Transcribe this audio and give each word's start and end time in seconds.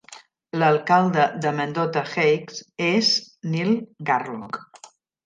L'alcalde 0.61 1.25
de 1.43 1.51
Mendota 1.59 2.03
Heights 2.15 2.63
és 2.87 3.11
Neil 3.53 3.77
Garlock. 4.09 4.89